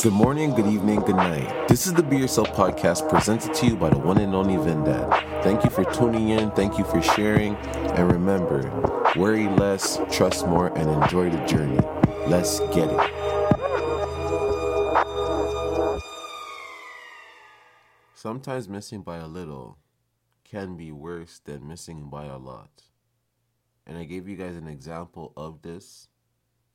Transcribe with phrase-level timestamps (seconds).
[0.00, 1.66] Good morning, good evening, good night.
[1.66, 5.42] This is the Be Yourself podcast presented to you by the one and only Vendad.
[5.42, 8.62] Thank you for tuning in, thank you for sharing, and remember
[9.16, 11.80] worry less, trust more, and enjoy the journey.
[12.28, 13.10] Let's get it.
[18.14, 19.78] Sometimes missing by a little
[20.44, 22.84] can be worse than missing by a lot.
[23.84, 26.06] And I gave you guys an example of this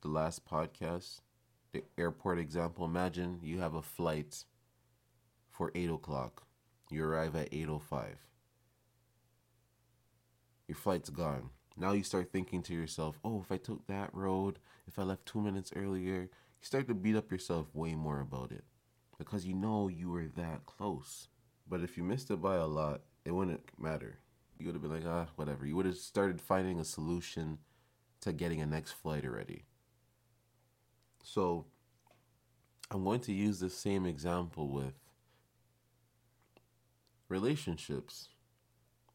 [0.02, 1.20] the last podcast
[1.74, 4.44] the airport example, imagine you have a flight
[5.50, 6.46] for 8 o'clock.
[6.90, 8.04] You arrive at 8.05.
[10.68, 11.50] Your flight's gone.
[11.76, 15.26] Now you start thinking to yourself, oh, if I took that road, if I left
[15.26, 16.28] two minutes earlier, you
[16.62, 18.64] start to beat up yourself way more about it
[19.18, 21.28] because you know you were that close.
[21.68, 24.18] But if you missed it by a lot, it wouldn't matter.
[24.58, 25.66] You would have been like, ah, whatever.
[25.66, 27.58] You would have started finding a solution
[28.20, 29.64] to getting a next flight already.
[31.24, 31.64] So
[32.90, 34.92] I'm going to use the same example with
[37.28, 38.28] relationships.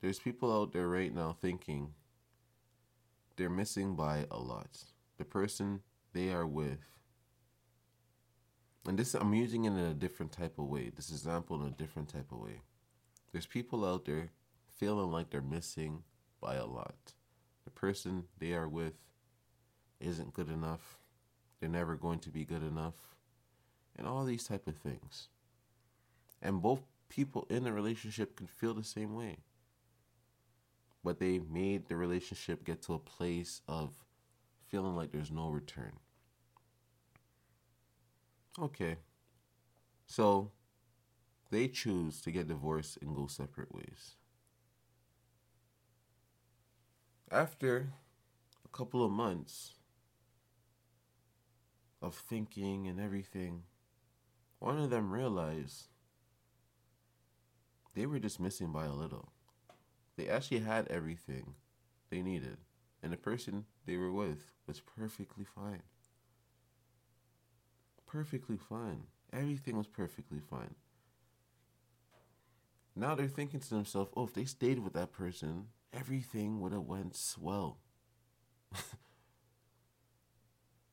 [0.02, 1.94] There's people out there right now thinking
[3.38, 4.86] they're missing by a lot.
[5.20, 5.82] The person
[6.14, 6.80] they are with.
[8.88, 10.90] And this I'm using it in a different type of way.
[10.90, 12.62] This example in a different type of way.
[13.32, 14.32] There's people out there
[14.80, 16.02] feeling like they're missing
[16.42, 17.14] by a lot.
[17.66, 18.94] The person they are with
[20.00, 20.98] isn't good enough
[21.60, 22.96] they're never going to be good enough,
[23.98, 25.28] and all these type of things.
[26.42, 29.38] And both people in the relationship can feel the same way.
[31.04, 33.94] But they made the relationship get to a place of
[34.68, 35.94] feeling like there's no return.
[38.58, 38.98] Okay.
[40.06, 40.52] So
[41.52, 44.16] they choose to get divorced and go separate ways.
[47.32, 47.94] After
[48.66, 49.76] a couple of months,
[52.02, 53.64] of thinking and everything,
[54.60, 55.88] one of them realized
[57.96, 59.32] they were just missing by a little.
[60.16, 61.56] They actually had everything
[62.10, 62.58] they needed,
[63.02, 65.84] and the person they were with was perfectly fine.
[68.06, 69.04] Perfectly fine.
[69.32, 70.76] Everything was perfectly fine.
[72.96, 76.82] Now they're thinking to themselves, oh, if they stayed with that person, everything would have
[76.82, 77.78] went swell.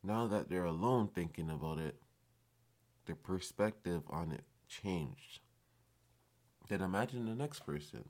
[0.07, 1.97] now that they're alone thinking about it,
[3.07, 5.41] their perspective on it changed.
[6.69, 8.09] Then imagine the next person.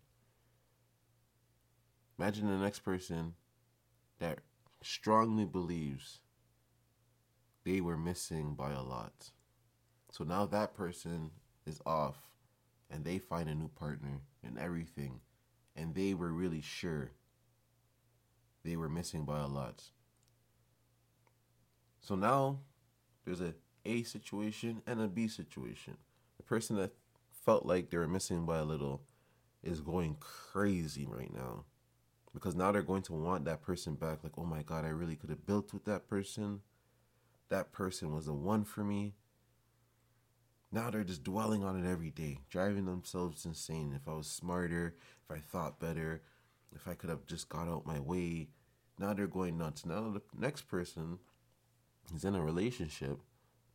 [2.18, 3.34] Imagine the next person
[4.18, 4.38] that
[4.82, 6.20] strongly believes
[7.64, 9.30] they were missing by a lot.
[10.10, 11.30] So now that person
[11.66, 12.16] is off
[12.90, 15.20] and they find a new partner and everything,
[15.74, 17.10] and they were really sure
[18.64, 19.82] they were missing by a lot.
[22.06, 22.60] So now
[23.24, 23.52] there's a
[23.84, 25.96] A situation and a B situation.
[26.36, 26.92] The person that
[27.44, 29.02] felt like they were missing by a little
[29.64, 31.64] is going crazy right now.
[32.32, 34.22] Because now they're going to want that person back.
[34.22, 36.60] Like, oh my God, I really could have built with that person.
[37.48, 39.14] That person was the one for me.
[40.70, 43.92] Now they're just dwelling on it every day, driving themselves insane.
[43.96, 44.94] If I was smarter,
[45.24, 46.22] if I thought better,
[46.72, 48.50] if I could have just got out my way.
[48.96, 49.84] Now they're going nuts.
[49.84, 51.18] Now the next person
[52.14, 53.20] is in a relationship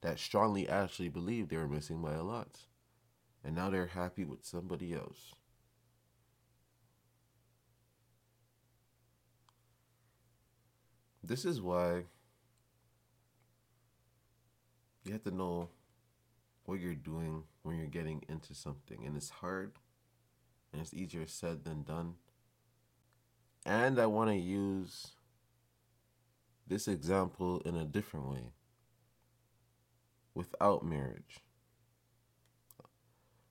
[0.02, 2.60] that strongly actually believed they were missing by a lot.
[3.44, 5.34] And now they're happy with somebody else.
[11.24, 12.04] This is why
[15.04, 15.70] you have to know
[16.66, 19.06] what you're doing when you're getting into something.
[19.06, 19.74] And it's hard
[20.72, 22.16] and it's easier said than done.
[23.66, 25.12] And I want to use
[26.68, 28.54] this example in a different way
[30.34, 31.40] without marriage.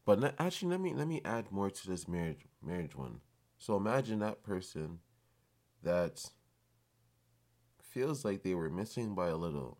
[0.05, 3.21] But actually, let me let me add more to this marriage marriage one.
[3.59, 5.01] So imagine that person
[5.83, 6.25] that
[7.83, 9.79] feels like they were missing by a little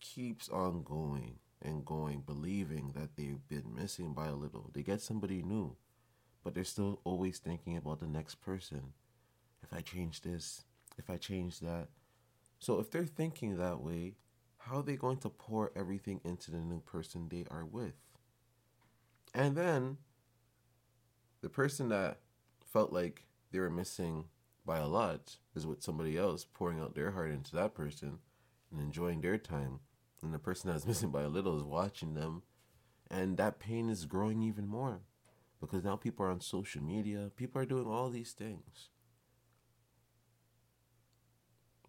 [0.00, 4.70] keeps on going and going, believing that they've been missing by a little.
[4.72, 5.76] They get somebody new,
[6.42, 8.94] but they're still always thinking about the next person.
[9.62, 10.64] If I change this,
[11.00, 11.88] if I change that.
[12.58, 14.14] So if they're thinking that way,
[14.58, 17.94] how are they going to pour everything into the new person they are with?
[19.34, 19.96] And then
[21.40, 22.18] the person that
[22.72, 24.24] felt like they were missing
[24.66, 28.18] by a lot is with somebody else pouring out their heart into that person
[28.70, 29.80] and enjoying their time.
[30.22, 32.42] And the person that's missing by a little is watching them.
[33.10, 35.00] And that pain is growing even more
[35.60, 38.90] because now people are on social media, people are doing all these things.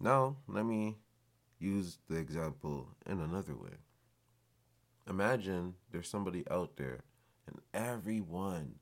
[0.01, 0.97] Now, let me
[1.59, 3.77] use the example in another way.
[5.07, 7.03] imagine there's somebody out there
[7.45, 8.75] and everyone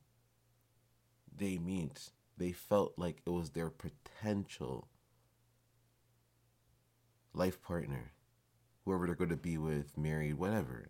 [1.35, 4.87] they meet, they felt like it was their potential
[7.33, 8.13] life partner,
[8.85, 10.89] whoever they're going to be with, married, whatever.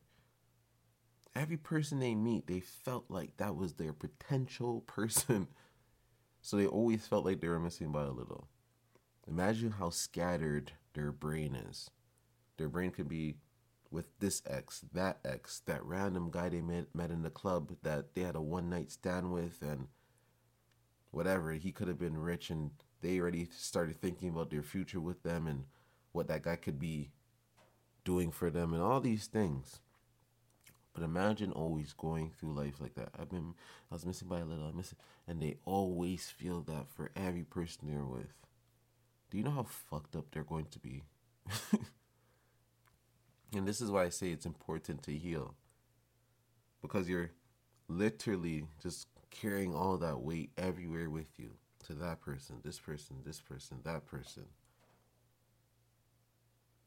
[1.35, 5.47] Every person they meet, they felt like that was their potential person.
[6.41, 8.47] So they always felt like they were missing by a little.
[9.29, 11.91] Imagine how scattered their brain is.
[12.57, 13.35] Their brain could be
[13.91, 18.15] with this ex, that ex, that random guy they met, met in the club that
[18.15, 19.87] they had a one night stand with, and
[21.11, 21.51] whatever.
[21.53, 22.71] He could have been rich, and
[23.01, 25.65] they already started thinking about their future with them and
[26.11, 27.11] what that guy could be
[28.03, 29.79] doing for them, and all these things.
[30.93, 33.09] But imagine always going through life like that.
[33.17, 33.53] I've been,
[33.91, 34.97] I was missing by a little, I'm missing,
[35.27, 38.33] and they always feel that for every person they're with.
[39.29, 41.03] Do you know how fucked up they're going to be?
[43.55, 45.55] and this is why I say it's important to heal.
[46.81, 47.31] Because you're
[47.87, 51.51] literally just carrying all that weight everywhere with you
[51.85, 54.45] to that person, this person, this person, that person.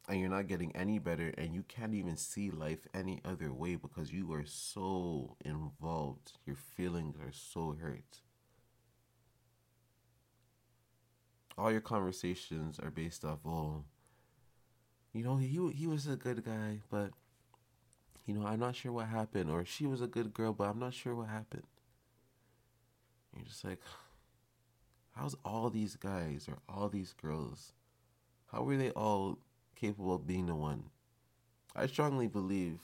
[0.08, 3.76] And you're not getting any better, and you can't even see life any other way
[3.76, 6.32] because you are so involved.
[6.44, 8.20] Your feelings are so hurt.
[11.58, 13.84] All your conversations are based off, oh,
[15.12, 17.10] you know, he he was a good guy, but
[18.26, 20.78] you know, I'm not sure what happened, or she was a good girl, but I'm
[20.78, 21.66] not sure what happened.
[23.34, 23.81] You're just like,
[25.14, 27.72] how's all these guys or all these girls,
[28.50, 29.38] how were they all
[29.75, 30.84] capable of being the one?
[31.75, 32.81] I strongly believe,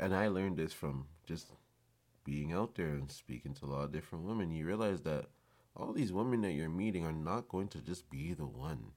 [0.00, 1.46] and I learned this from just
[2.24, 4.50] being out there and speaking to a lot of different women.
[4.50, 5.26] You realize that
[5.76, 8.92] all these women that you're meeting are not going to just be the one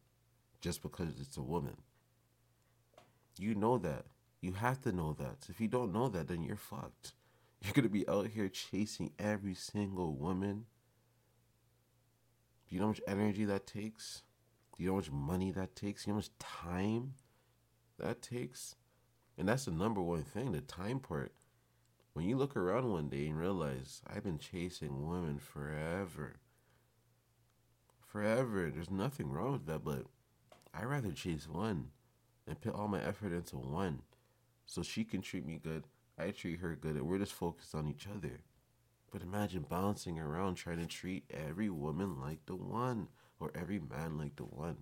[0.62, 1.78] just because it's a woman.
[3.38, 4.06] You know that.
[4.42, 5.48] You have to know that.
[5.50, 7.14] If you don't know that, then you're fucked.
[7.62, 10.66] You're going to be out here chasing every single woman.
[12.68, 14.24] Do you know how much energy that takes?
[14.76, 16.04] Do you know how much money that takes?
[16.04, 17.14] Do you know how much time
[18.00, 18.76] that takes?
[19.38, 21.32] And that's the number one thing, the time part.
[22.14, 26.36] When you look around one day and realize, I've been chasing women forever.
[28.14, 28.72] Forever.
[28.74, 30.06] There's nothing wrong with that, but
[30.74, 31.90] I'd rather chase one
[32.48, 34.04] and put all my effort into one
[34.66, 35.84] so she can treat me good
[36.18, 38.42] I treat her good and we're just focused on each other.
[39.12, 43.08] But imagine bouncing around trying to treat every woman like the one
[43.40, 44.78] or every man like the one.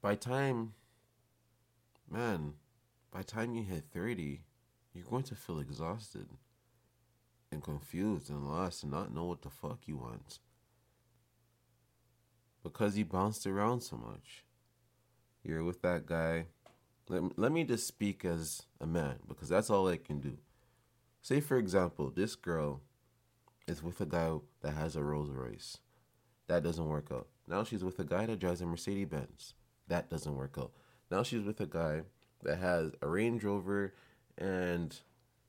[0.00, 0.74] By time,
[2.08, 2.54] man,
[3.10, 4.42] by time you hit 30,
[4.94, 6.28] you're going to feel exhausted
[7.50, 10.40] and confused and lost and not know what the fuck he wants.
[12.62, 14.44] Because he bounced around so much.
[15.42, 16.46] You're with that guy
[17.08, 20.36] let, let me just speak as a man because that's all I can do.
[21.22, 22.82] Say, for example, this girl
[23.66, 25.78] is with a guy that has a Rolls Royce.
[26.46, 27.28] That doesn't work out.
[27.46, 29.54] Now she's with a guy that drives a Mercedes Benz.
[29.88, 30.72] That doesn't work out.
[31.10, 32.02] Now she's with a guy
[32.42, 33.94] that has a Range Rover
[34.36, 34.96] and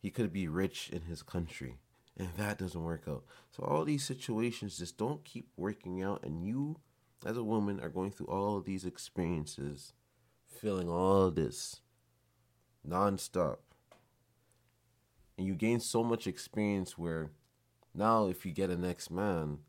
[0.02, 1.78] he could be rich in his country.
[2.20, 3.24] And that doesn't work out.
[3.52, 6.82] So all these situations just don't keep working out and you
[7.26, 9.94] as a woman are going through all these experiences
[10.46, 11.80] feeling all this
[12.88, 13.58] nonstop.
[15.38, 17.32] And you gain so much experience where
[17.96, 19.60] now if you get a next man,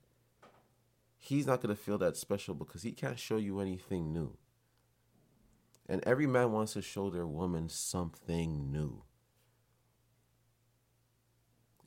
[1.17, 4.37] he's not going to feel that special because he can't show you anything new.
[5.89, 9.05] And every man wants to show their woman something new.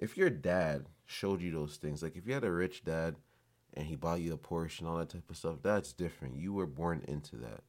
[0.04, 3.16] If your dad showed you those things, like if you had a rich dad
[3.74, 6.36] and he bought you a Porsche and all that type of stuff, that's different.
[6.36, 7.62] You were born into that.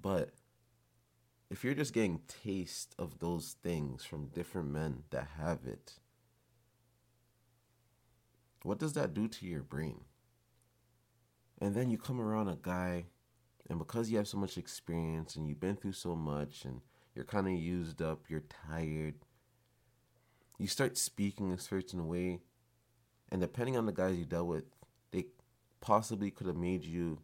[0.00, 0.30] But
[1.50, 5.98] if you're just getting taste of those things from different men that have it,
[8.62, 10.04] what does that do to your brain?
[11.60, 13.04] And then you come around a guy,
[13.68, 16.80] and because you have so much experience and you've been through so much and
[17.14, 19.16] you're kind of used up, you're tired,
[20.58, 22.40] you start speaking a certain way.
[23.30, 24.64] And depending on the guys you dealt with,
[25.10, 25.26] they
[25.80, 27.18] possibly could have made you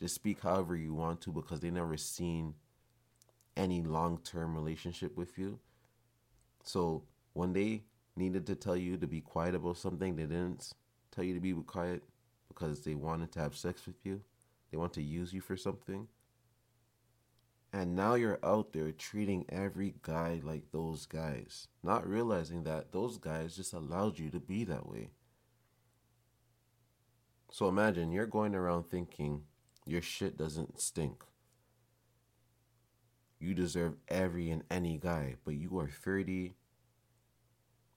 [0.00, 2.54] just speak however you want to because they never seen
[3.56, 5.58] any long term relationship with you.
[6.62, 7.82] So when they
[8.14, 10.72] needed to tell you to be quiet about something, they didn't
[11.10, 12.04] tell you to be quiet
[12.48, 14.20] because they wanted to have sex with you.
[14.70, 16.06] They want to use you for something.
[17.72, 23.18] And now you're out there treating every guy like those guys, not realizing that those
[23.18, 25.10] guys just allowed you to be that way.
[27.50, 29.42] So imagine you're going around thinking
[29.86, 31.22] your shit doesn't stink.
[33.40, 36.54] you deserve every and any guy, but you are 30.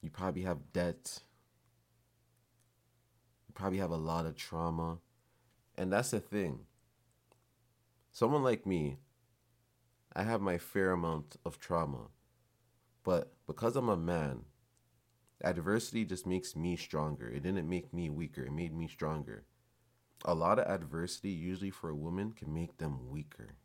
[0.01, 1.22] You probably have debt.
[3.48, 5.00] You probably have a lot of trauma.
[5.78, 6.60] And that's the thing.
[8.12, 8.98] Someone like me,
[10.13, 12.08] I have my fair amount of trauma.
[13.03, 14.46] But because I'm a man,
[15.44, 17.27] adversity just makes me stronger.
[17.27, 19.46] It didn't make me weaker, it made me stronger.
[20.24, 23.56] A lot of adversity, usually for a woman, can make them weaker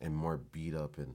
[0.00, 1.14] and more beat up and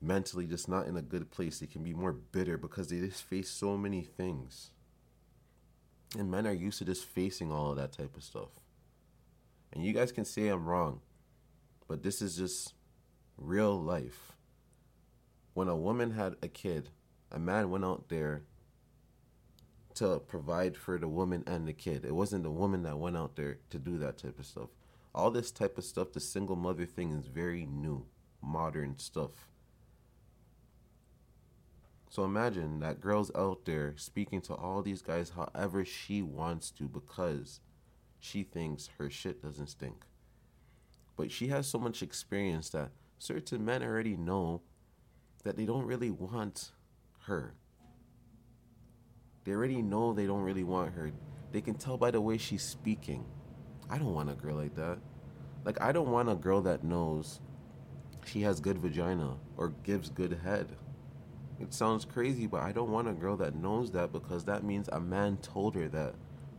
[0.00, 1.58] mentally just not in a good place.
[1.58, 4.70] They can be more bitter because they just face so many things.
[6.18, 8.48] And men are used to just facing all of that type of stuff.
[9.72, 11.00] And you guys can say I'm wrong,
[11.86, 12.74] but this is just
[13.40, 14.32] real life.
[15.54, 16.90] When a woman had a kid,
[17.32, 18.42] a man went out there
[19.94, 22.04] to provide for the woman and the kid.
[22.04, 24.68] It wasn't the woman that went out there to do that type of stuff.
[25.14, 28.06] All this type of stuff, the single mother thing is very new,
[28.40, 29.48] modern stuff.
[32.08, 36.88] So imagine that girl's out there speaking to all these guys however she wants to
[36.88, 37.60] because
[38.18, 40.04] she thinks her shit doesn't stink.
[41.16, 42.90] But she has so much experience that
[43.20, 44.62] certain men already know
[45.44, 46.72] that they don't really want
[47.26, 47.54] her.
[49.44, 51.12] They already know they don't really want her.
[51.52, 53.24] They can tell by the way she's speaking.
[53.88, 54.98] I don't want a girl like that.
[55.64, 57.40] Like, I don't want a girl that knows
[58.24, 60.68] she has good vagina or gives good head.
[61.60, 64.88] It sounds crazy, but I don't want a girl that knows that because that means
[64.88, 66.14] a man told her that.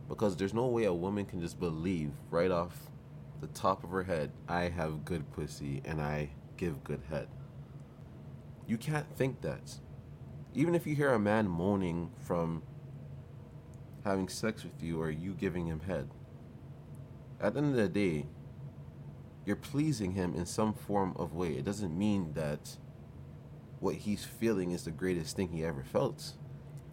[0.08, 2.90] Because there's no way a woman can just believe right off
[3.40, 7.28] the top of her head, I have good pussy and I give good head.
[8.66, 9.80] You can't think that.
[10.54, 12.62] Even if you hear a man moaning from
[14.04, 16.08] having sex with you or you giving him head,
[17.40, 18.26] at the end of the day,
[19.44, 21.54] you're pleasing him in some form of way.
[21.54, 22.76] It doesn't mean that
[23.80, 26.34] what he's feeling is the greatest thing he ever felt.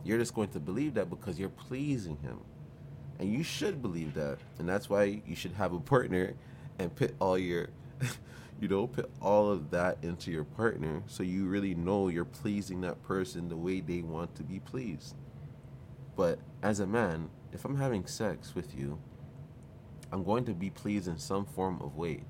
[0.03, 2.39] You're just going to believe that because you're pleasing him.
[3.19, 4.39] And you should believe that.
[4.57, 6.33] And that's why you should have a partner
[6.79, 7.69] and put all your
[8.59, 12.81] you know, put all of that into your partner so you really know you're pleasing
[12.81, 15.15] that person the way they want to be pleased.
[16.15, 18.99] But as a man, if I'm having sex with you,
[20.11, 22.23] I'm going to be pleased in some form of way.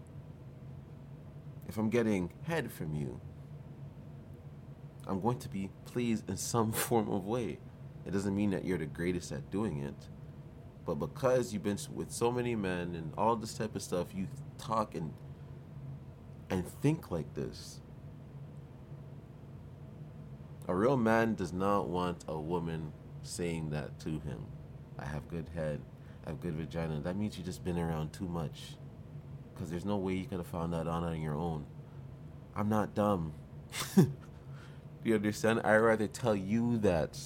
[1.67, 3.19] If I'm getting head from you,
[5.07, 7.57] I'm going to be pleased in some form of way.
[8.05, 10.07] It doesn't mean that you're the greatest at doing it.
[10.85, 14.27] But because you've been with so many men and all this type of stuff, you
[14.57, 15.13] talk and
[16.49, 17.79] and think like this.
[20.67, 22.91] A real man does not want a woman
[23.23, 24.45] saying that to him.
[24.97, 25.81] I have good head,
[26.25, 26.99] I have good vagina.
[27.01, 28.75] That means you've just been around too much.
[29.53, 31.65] Because there's no way you could have found that on your own.
[32.55, 33.33] I'm not dumb.
[35.03, 35.61] You understand?
[35.63, 37.17] I'd rather tell you that.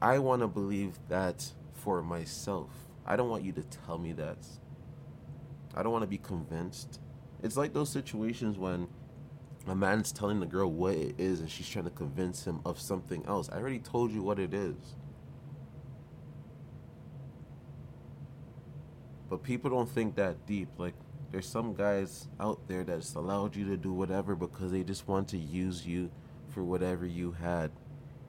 [0.00, 2.70] I want to believe that for myself.
[3.06, 4.38] I don't want you to tell me that.
[5.74, 7.00] I don't want to be convinced.
[7.44, 8.88] It's like those situations when
[9.66, 12.80] a man's telling the girl what it is and she's trying to convince him of
[12.80, 13.50] something else.
[13.52, 14.74] I already told you what it is.
[19.28, 20.70] But people don't think that deep.
[20.78, 20.94] Like,
[21.32, 25.28] there's some guys out there that's allowed you to do whatever because they just want
[25.28, 26.10] to use you
[26.48, 27.70] for whatever you had.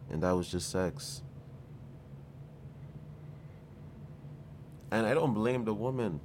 [0.10, 1.24] And that was just sex.
[4.92, 6.20] And I don't blame the woman.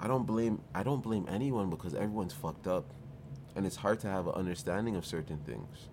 [0.00, 2.92] I don't blame I don't blame anyone because everyone's fucked up
[3.56, 5.88] and it's hard to have an understanding of certain things.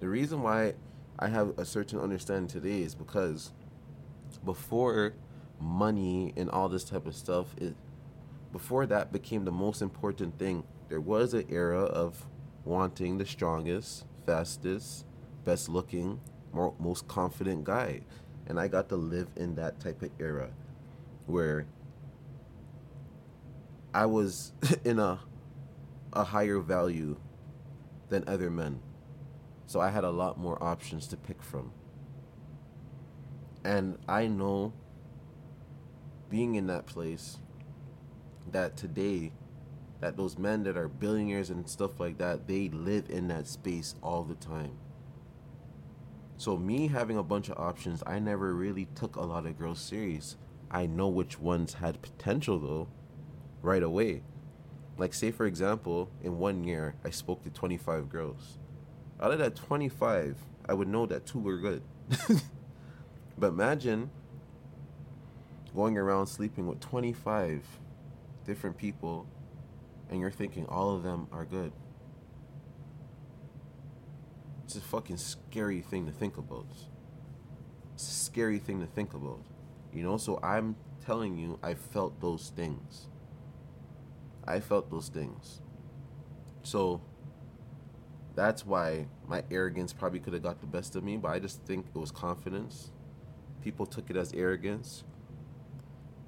[0.00, 0.74] The reason why
[1.18, 3.52] I have a certain understanding today is because
[4.44, 5.14] before
[5.60, 7.74] money and all this type of stuff it
[8.52, 12.26] before that became the most important thing, there was an era of
[12.64, 15.04] wanting the strongest, fastest,
[15.44, 16.20] best looking,
[16.52, 18.00] more, most confident guy.
[18.46, 20.50] And I got to live in that type of era
[21.26, 21.66] where
[23.94, 24.52] I was
[24.84, 25.20] in a
[26.12, 27.16] a higher value
[28.08, 28.80] than other men.
[29.66, 31.72] So I had a lot more options to pick from.
[33.64, 34.72] And I know
[36.30, 37.38] being in that place
[38.50, 39.32] that today
[40.00, 43.96] that those men that are billionaires and stuff like that, they live in that space
[44.00, 44.78] all the time.
[46.36, 49.80] So me having a bunch of options, I never really took a lot of girls
[49.80, 50.36] serious.
[50.70, 52.88] I know which ones had potential though
[53.62, 54.22] right away.
[54.96, 58.58] Like, say, for example, in one year, I spoke to 25 girls.
[59.20, 60.36] Out of that 25,
[60.68, 61.82] I would know that two were good.
[63.38, 64.10] but imagine
[65.74, 67.62] going around sleeping with 25
[68.44, 69.26] different people
[70.10, 71.72] and you're thinking all of them are good.
[74.64, 76.66] It's a fucking scary thing to think about.
[77.94, 79.42] It's a scary thing to think about.
[79.92, 83.08] You know, so I'm telling you, I felt those things.
[84.48, 85.60] I felt those things.
[86.62, 87.00] So
[88.34, 91.62] that's why my arrogance probably could have got the best of me, but I just
[91.62, 92.90] think it was confidence.
[93.62, 95.04] People took it as arrogance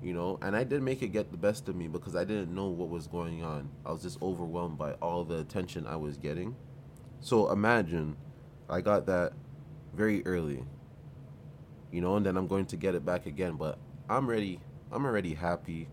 [0.03, 2.55] you know and i did make it get the best of me because i didn't
[2.55, 6.17] know what was going on i was just overwhelmed by all the attention i was
[6.17, 6.57] getting
[7.21, 8.17] so imagine
[8.69, 9.33] i got that
[9.95, 10.65] very early
[11.91, 14.59] you know and then i'm going to get it back again but i'm ready
[14.91, 15.87] i'm already happy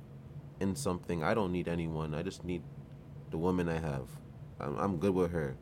[0.60, 2.62] in something i don't need anyone i just need
[3.32, 4.08] the woman i have
[4.60, 5.56] i'm, I'm good with her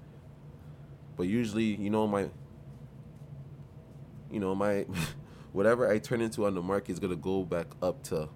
[1.17, 2.29] but usually you know my
[4.31, 4.85] you know my
[5.55, 8.27] whatever I turn into on the market is gonna go back up to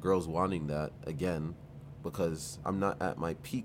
[0.00, 1.54] girls wanting that again
[2.02, 3.64] because I'm not at my peak.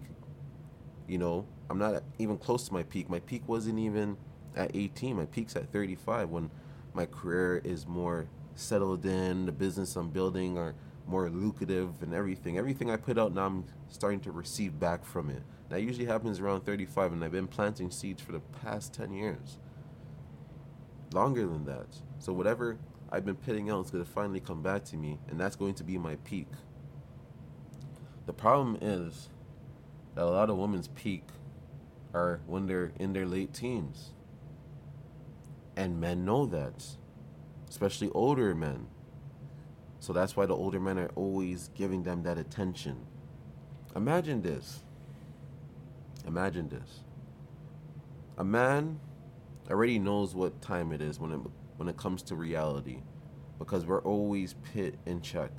[1.08, 3.10] You know, I'm not even close to my peak.
[3.10, 4.16] My peak wasn't even
[4.56, 5.18] at 18.
[5.18, 6.52] My peak's at 35 when
[6.94, 10.74] my career is more settled in, the business I'm building are
[11.12, 12.58] more lucrative and everything.
[12.58, 15.44] Everything I put out now, I'm starting to receive back from it.
[15.70, 19.60] That usually happens around 35, and I've been planting seeds for the past 10 years.
[21.14, 21.88] Longer than that.
[22.20, 22.78] So, whatever
[23.12, 25.74] I've been pitting out is going to finally come back to me, and that's going
[25.76, 26.48] to be my peak.
[28.26, 29.30] The problem is
[30.16, 31.24] that a lot of women's peak
[32.14, 34.12] are when they're in their late teens.
[35.76, 36.86] And men know that,
[37.70, 38.88] especially older men.
[40.02, 43.06] So that's why the older men are always giving them that attention.
[43.96, 44.80] Imagine this.
[46.26, 47.02] Imagine this.
[48.40, 49.00] A man
[49.70, 51.40] already knows what time it is when it
[51.78, 53.04] when it comes to reality
[53.60, 55.52] because we're always pit in check.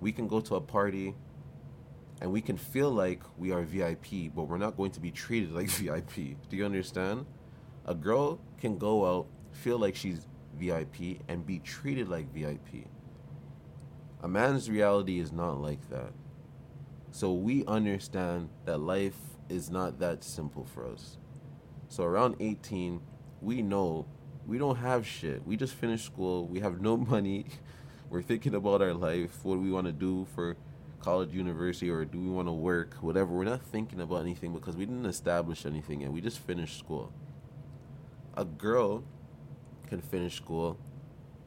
[0.00, 1.14] We can go to a party
[2.20, 5.52] and we can feel like we are VIP, but we're not going to be treated
[5.58, 6.36] like VIP.
[6.48, 7.26] Do you understand?
[7.86, 10.26] A girl can go out, feel like she's
[10.58, 12.88] VIP, and be treated like VIP.
[14.22, 16.12] A man's reality is not like that.
[17.10, 19.16] So we understand that life
[19.48, 21.16] is not that simple for us.
[21.88, 23.00] So around 18,
[23.40, 24.06] we know
[24.46, 25.46] we don't have shit.
[25.46, 26.46] We just finished school.
[26.46, 27.46] We have no money.
[28.10, 30.56] We're thinking about our life, what we want to do for
[31.00, 33.32] college, university, or do we want to work, whatever.
[33.32, 37.12] We're not thinking about anything because we didn't establish anything and we just finished school.
[38.36, 39.02] A girl
[39.86, 40.78] can finish school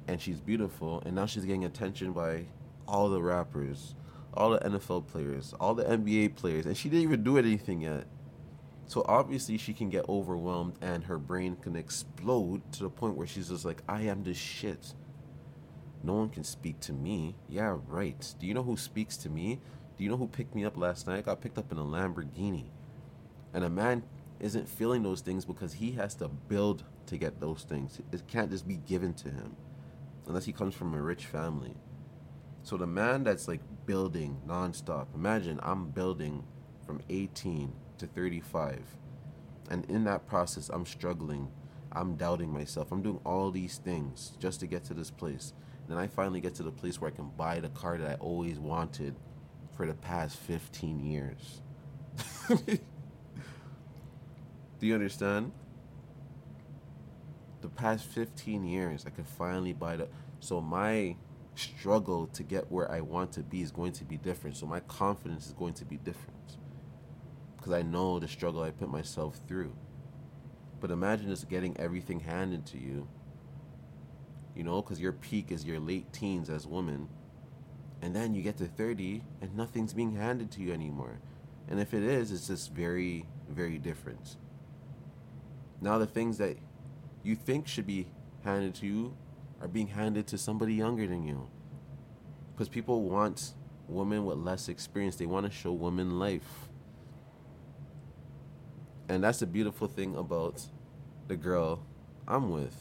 [0.07, 2.45] and she's beautiful and now she's getting attention by
[2.87, 3.95] all the rappers,
[4.33, 8.05] all the NFL players, all the NBA players, and she didn't even do anything yet.
[8.85, 13.27] So obviously she can get overwhelmed and her brain can explode to the point where
[13.27, 14.93] she's just like, I am the shit.
[16.03, 17.35] No one can speak to me.
[17.47, 18.33] Yeah, right.
[18.39, 19.61] Do you know who speaks to me?
[19.97, 21.19] Do you know who picked me up last night?
[21.19, 22.65] I got picked up in a Lamborghini.
[23.53, 24.03] And a man
[24.39, 28.01] isn't feeling those things because he has to build to get those things.
[28.11, 29.55] It can't just be given to him
[30.27, 31.75] unless he comes from a rich family.
[32.63, 36.43] So the man that's like building nonstop, imagine I'm building
[36.85, 38.81] from 18 to 35.
[39.69, 41.49] And in that process, I'm struggling.
[41.91, 42.91] I'm doubting myself.
[42.91, 45.53] I'm doing all these things just to get to this place.
[45.81, 48.09] And Then I finally get to the place where I can buy the car that
[48.09, 49.15] I always wanted
[49.75, 51.61] for the past 15 years.
[52.49, 52.79] Do
[54.87, 55.51] you understand?
[57.61, 60.07] The past 15 years, I can finally buy the.
[60.39, 61.15] So my
[61.55, 64.57] struggle to get where I want to be is going to be different.
[64.57, 66.57] So my confidence is going to be different
[67.57, 69.73] because I know the struggle I put myself through.
[70.81, 73.07] But imagine just getting everything handed to you,
[74.53, 77.07] you know, because your peak is your late teens as women,
[78.01, 81.19] and then you get to 30 and nothing's being handed to you anymore.
[81.69, 84.35] And if it is, it's just very, very different.
[85.79, 86.57] Now, the things that
[87.23, 88.07] you think should be
[88.43, 89.15] handed to you
[89.63, 91.49] are being handed to somebody younger than you.
[92.53, 93.53] Because people want
[93.87, 96.69] women with less experience, they want to show women life
[99.09, 100.65] and that's the beautiful thing about
[101.27, 101.85] the girl
[102.27, 102.75] I'm with.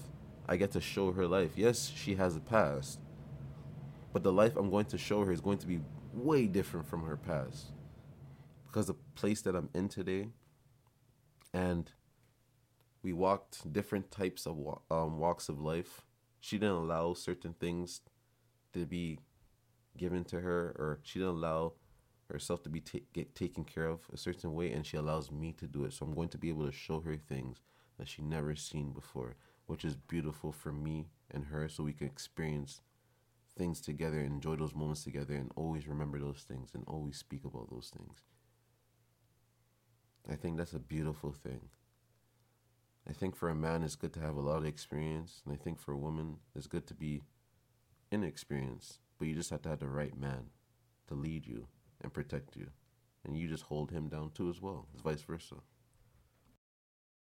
[0.48, 1.52] I get to show her life.
[1.56, 3.00] Yes, she has a past,
[4.12, 5.80] but the life I'm going to show her is going to be
[6.12, 7.72] way different from her past.
[8.66, 10.28] Because the place that I'm in today,
[11.52, 11.90] and
[13.02, 14.56] we walked different types of
[14.90, 16.02] um, walks of life.
[16.42, 18.00] She didn't allow certain things
[18.72, 19.20] to be
[19.96, 21.74] given to her, or she didn't allow
[22.28, 25.68] herself to be get taken care of a certain way, and she allows me to
[25.68, 25.92] do it.
[25.92, 27.62] So I'm going to be able to show her things
[27.96, 32.08] that she never seen before, which is beautiful for me and her, so we can
[32.08, 32.80] experience
[33.56, 37.70] things together, enjoy those moments together, and always remember those things and always speak about
[37.70, 38.18] those things.
[40.28, 41.68] I think that's a beautiful thing.
[43.08, 45.56] I think for a man, it's good to have a lot of experience, and I
[45.56, 47.22] think for a woman, it's good to be
[48.10, 48.98] inexperienced.
[49.18, 50.50] But you just have to have the right man
[51.08, 51.66] to lead you
[52.00, 52.68] and protect you,
[53.24, 54.86] and you just hold him down too as well.
[54.92, 55.56] It's vice versa.